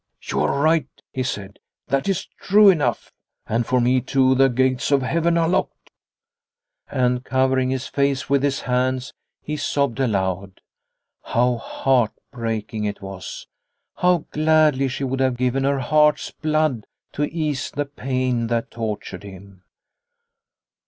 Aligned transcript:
"You 0.31 0.39
are 0.41 0.59
right," 0.59 0.87
he 1.13 1.21
said;" 1.21 1.59
that 1.89 2.09
is 2.09 2.25
true 2.39 2.69
enough. 2.69 3.11
And 3.45 3.67
for 3.67 3.79
me, 3.79 4.01
too, 4.01 4.33
the 4.33 4.47
gates 4.47 4.91
of 4.91 5.03
heaven 5.03 5.37
are 5.37 5.47
locked!" 5.47 5.91
And 6.89 7.23
covering 7.23 7.69
his 7.69 7.85
face 7.85 8.27
with 8.27 8.41
his 8.41 8.61
hands 8.61 9.13
he 9.43 9.57
sobbed 9.57 9.99
aloud. 9.99 10.61
How 11.21 11.57
heartbreaking 11.57 12.83
it 12.85 13.03
was! 13.03 13.45
How 13.97 14.25
gladly 14.31 14.87
she 14.87 15.03
would 15.03 15.19
have 15.19 15.37
given 15.37 15.65
her 15.65 15.77
heart's 15.77 16.31
blood 16.31 16.87
to 17.11 17.25
ease 17.31 17.69
the 17.69 17.85
pain 17.85 18.47
that 18.47 18.71
tortured 18.71 19.21
him. 19.21 19.61